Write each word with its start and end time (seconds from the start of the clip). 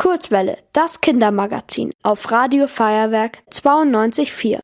Kurzwelle, 0.00 0.56
das 0.72 1.02
Kindermagazin 1.02 1.92
auf 2.02 2.32
Radio 2.32 2.66
Feuerwerk 2.68 3.42
92.4. 3.50 4.60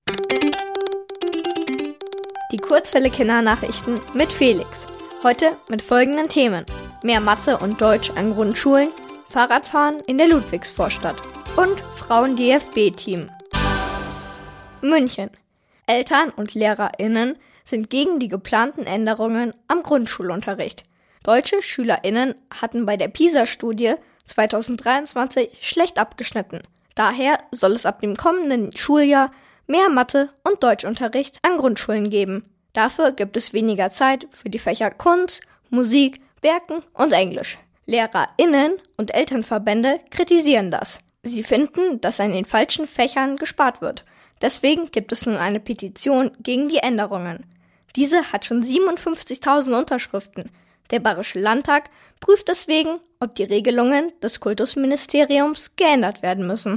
Die 2.53 2.57
Kurzwelle 2.57 3.11
Kindernachrichten 3.11 4.01
mit 4.15 4.33
Felix. 4.33 4.87
Heute 5.23 5.59
mit 5.69 5.83
folgenden 5.83 6.29
Themen. 6.29 6.65
Mehr 7.03 7.21
Mathe 7.21 7.59
und 7.59 7.79
Deutsch 7.83 8.11
an 8.17 8.33
Grundschulen, 8.33 8.89
Fahrradfahren 9.29 10.01
in 10.07 10.17
der 10.17 10.29
Ludwigsvorstadt 10.29 11.21
und 11.59 11.79
Frauen-DFB-Team. 11.97 13.29
München. 14.81 15.29
Eltern 15.87 16.31
und 16.31 16.55
LehrerInnen 16.55 17.37
sind 17.63 17.91
gegen 17.91 18.21
die 18.21 18.29
geplanten 18.29 18.87
Änderungen 18.87 19.53
am 19.69 19.83
Grundschulunterricht. 19.83 20.87
Deutsche 21.25 21.61
SchülerInnen 21.61 22.37
hatten 22.59 22.87
bei 22.87 22.97
der 22.97 23.09
PISA-Studie 23.09 23.97
2023 24.27 25.59
schlecht 25.61 25.99
abgeschnitten. 25.99 26.61
Daher 26.95 27.39
soll 27.51 27.73
es 27.73 27.87
ab 27.87 28.01
dem 28.01 28.17
kommenden 28.17 28.77
Schuljahr 28.77 29.31
mehr 29.67 29.89
Mathe- 29.89 30.31
und 30.45 30.63
Deutschunterricht 30.63 31.39
an 31.43 31.57
Grundschulen 31.57 32.11
geben. 32.11 32.45
Dafür 32.73 33.13
gibt 33.13 33.37
es 33.37 33.53
weniger 33.53 33.91
Zeit 33.91 34.27
für 34.31 34.51
die 34.51 34.59
Fächer 34.59 34.91
Kunst, 34.91 35.43
Musik, 35.71 36.21
Werken 36.43 36.83
und 36.93 37.13
Englisch. 37.13 37.59
LehrerInnen 37.87 38.75
und 38.97 39.15
Elternverbände 39.15 40.01
kritisieren 40.11 40.71
das. 40.71 40.99
Sie 41.23 41.45
finden, 41.45 42.01
dass 42.01 42.21
an 42.21 42.33
den 42.33 42.45
falschen 42.45 42.87
Fächern 42.87 43.37
gespart 43.37 43.81
wird. 43.81 44.05
Deswegen 44.43 44.91
gibt 44.91 45.13
es 45.13 45.27
nun 45.27 45.37
eine 45.37 45.61
Petition 45.61 46.33
gegen 46.41 46.69
die 46.69 46.79
Änderungen. 46.79 47.47
Diese 47.95 48.33
hat 48.33 48.45
schon 48.45 48.63
57.000 48.63 49.79
Unterschriften. 49.79 50.51
Der 50.91 51.01
Bayerische 51.01 51.39
Landtag 51.39 51.91
prüft 52.21 52.49
deswegen, 52.49 53.01
ob 53.21 53.35
die 53.35 53.45
Regelungen 53.45 54.13
des 54.23 54.41
Kultusministeriums 54.41 55.77
geändert 55.77 56.23
werden 56.23 56.47
müssen. 56.47 56.75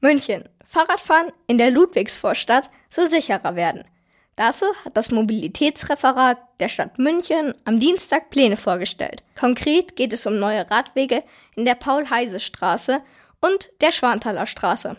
München. 0.00 0.48
Fahrradfahren 0.64 1.32
in 1.46 1.58
der 1.58 1.70
Ludwigsvorstadt 1.70 2.70
soll 2.88 3.08
sicherer 3.08 3.54
werden. 3.54 3.84
Dafür 4.34 4.68
hat 4.84 4.96
das 4.96 5.10
Mobilitätsreferat 5.10 6.38
der 6.60 6.68
Stadt 6.68 6.98
München 6.98 7.54
am 7.64 7.80
Dienstag 7.80 8.30
Pläne 8.30 8.56
vorgestellt. 8.56 9.22
Konkret 9.38 9.96
geht 9.96 10.12
es 10.12 10.26
um 10.26 10.38
neue 10.38 10.70
Radwege 10.70 11.24
in 11.54 11.64
der 11.64 11.74
Paul-Heise-Straße 11.74 13.00
und 13.40 13.70
der 13.80 13.92
Schwanthaler 13.92 14.46
Straße. 14.46 14.96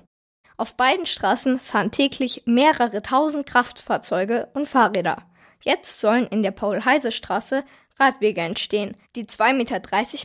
Auf 0.58 0.76
beiden 0.76 1.06
Straßen 1.06 1.60
fahren 1.60 1.92
täglich 1.92 2.44
mehrere 2.46 3.04
tausend 3.04 3.46
Kraftfahrzeuge 3.46 4.50
und 4.56 4.68
Fahrräder. 4.68 5.24
Jetzt 5.62 6.00
sollen 6.00 6.28
in 6.28 6.44
der 6.44 6.52
Paul-Heise-Straße 6.52 7.64
Radwege 8.00 8.42
entstehen, 8.42 8.96
die 9.16 9.26
2,30 9.26 9.54
Meter 9.54 9.80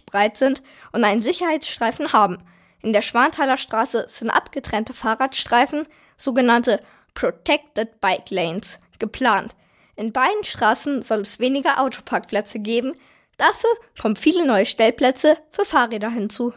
breit 0.07 0.37
sind 0.37 0.63
und 0.93 1.05
einen 1.05 1.23
Sicherheitsstreifen 1.23 2.13
haben. 2.13 2.39
In 2.83 2.93
der 2.93 3.03
Schwanthaler 3.03 3.57
Straße 3.57 4.07
sind 4.09 4.31
abgetrennte 4.31 4.93
Fahrradstreifen, 4.93 5.87
sogenannte 6.17 6.81
Protected 7.15 8.01
Bike 8.01 8.31
Lanes, 8.31 8.81
geplant. 8.99 9.55
In 9.97 10.13
beiden 10.13 10.45
Straßen 10.45 11.03
soll 11.03 11.21
es 11.21 11.39
weniger 11.39 11.81
Autoparkplätze 11.81 12.59
geben, 12.59 12.95
dafür 13.37 13.71
kommen 14.01 14.17
viele 14.17 14.47
neue 14.47 14.67
Stellplätze 14.67 15.39
für 15.51 15.65
Fahrräder 15.65 16.11
hinzu. 16.11 16.53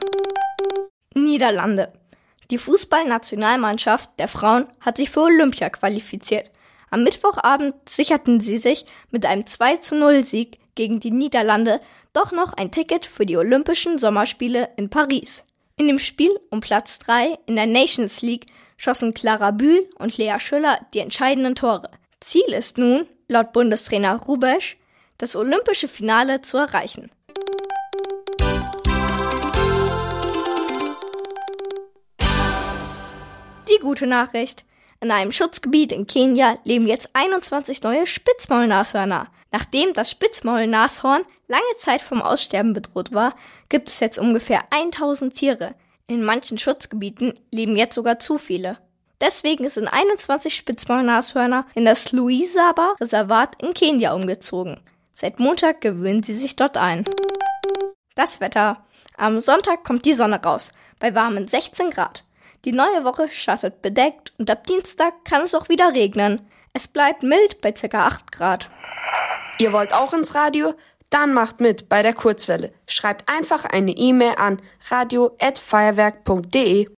Niederlande. 1.13 1.93
Die 2.51 2.57
Fußballnationalmannschaft 2.57 4.11
der 4.19 4.27
Frauen 4.27 4.67
hat 4.79 4.97
sich 4.97 5.09
für 5.09 5.21
Olympia 5.21 5.69
qualifiziert. 5.69 6.51
Am 6.95 7.03
Mittwochabend 7.03 7.89
sicherten 7.89 8.39
sie 8.39 8.57
sich 8.57 8.85
mit 9.11 9.25
einem 9.25 9.45
2 9.45 9.75
zu 9.79 9.95
0 9.95 10.23
Sieg 10.23 10.59
gegen 10.75 11.01
die 11.01 11.11
Niederlande 11.11 11.81
doch 12.13 12.31
noch 12.31 12.53
ein 12.53 12.71
Ticket 12.71 13.05
für 13.05 13.25
die 13.25 13.35
Olympischen 13.35 13.99
Sommerspiele 13.99 14.69
in 14.77 14.89
Paris. 14.89 15.43
In 15.75 15.87
dem 15.87 15.99
Spiel 15.99 16.39
um 16.51 16.61
Platz 16.61 16.97
3 16.99 17.37
in 17.47 17.57
der 17.57 17.65
Nations 17.65 18.21
League 18.21 18.45
schossen 18.77 19.13
Clara 19.13 19.51
Bühl 19.51 19.89
und 19.99 20.15
Lea 20.17 20.39
Schüller 20.39 20.79
die 20.93 20.99
entscheidenden 20.99 21.55
Tore. 21.55 21.91
Ziel 22.21 22.53
ist 22.53 22.77
nun, 22.77 23.05
laut 23.27 23.51
Bundestrainer 23.51 24.15
Rubesch, 24.15 24.77
das 25.17 25.35
olympische 25.35 25.89
Finale 25.89 26.43
zu 26.43 26.55
erreichen. 26.55 27.11
Die 33.67 33.81
gute 33.81 34.07
Nachricht. 34.07 34.63
In 35.05 35.11
einem 35.11 35.31
Schutzgebiet 35.31 35.91
in 35.91 36.07
Kenia 36.07 36.57
leben 36.63 36.87
jetzt 36.87 37.11
21 37.13 37.83
neue 37.83 38.07
Spitzmaulnashörner. 38.07 39.27
Nachdem 39.51 39.93
das 39.93 40.09
Spitzmaulnashorn 40.09 41.21
lange 41.47 41.77
Zeit 41.77 42.01
vom 42.01 42.23
Aussterben 42.23 42.73
bedroht 42.73 43.13
war, 43.13 43.35
gibt 43.69 43.89
es 43.89 43.99
jetzt 43.99 44.17
ungefähr 44.17 44.63
1000 44.71 45.31
Tiere. 45.31 45.75
In 46.07 46.23
manchen 46.23 46.57
Schutzgebieten 46.57 47.37
leben 47.51 47.75
jetzt 47.75 47.93
sogar 47.93 48.17
zu 48.17 48.39
viele. 48.39 48.79
Deswegen 49.21 49.69
sind 49.69 49.87
21 49.87 50.55
Spitzmaulnashörner 50.55 51.67
in 51.75 51.85
das 51.85 52.11
Luisaba-Reservat 52.11 53.61
in 53.61 53.75
Kenia 53.75 54.15
umgezogen. 54.15 54.81
Seit 55.11 55.39
Montag 55.39 55.81
gewöhnen 55.81 56.23
sie 56.23 56.33
sich 56.33 56.55
dort 56.55 56.77
ein. 56.77 57.05
Das 58.15 58.39
Wetter. 58.39 58.83
Am 59.17 59.39
Sonntag 59.39 59.83
kommt 59.83 60.03
die 60.05 60.13
Sonne 60.13 60.41
raus, 60.41 60.71
bei 60.97 61.13
warmen 61.13 61.47
16 61.47 61.91
Grad. 61.91 62.23
Die 62.65 62.71
neue 62.71 63.05
Woche 63.05 63.29
startet 63.29 63.83
bedeckt 63.83 64.33
und 64.39 64.49
ab 64.49 64.65
Dienstag 64.65 65.23
kann 65.23 65.43
es 65.43 65.53
auch 65.53 65.69
wieder 65.69 65.93
regnen. 65.93 66.49
Es 66.73 66.87
bleibt 66.87 67.21
mild 67.21 67.61
bei 67.61 67.71
ca. 67.71 68.07
8 68.07 68.31
Grad. 68.31 68.71
Ihr 69.59 69.71
wollt 69.71 69.93
auch 69.93 70.13
ins 70.13 70.33
Radio? 70.33 70.73
Dann 71.11 71.31
macht 71.31 71.61
mit 71.61 71.89
bei 71.89 72.01
der 72.01 72.13
Kurzwelle. 72.13 72.73
Schreibt 72.87 73.31
einfach 73.31 73.65
eine 73.65 73.91
E-Mail 73.91 74.33
an 74.37 74.59
radio@feuerwerk.de. 74.89 76.89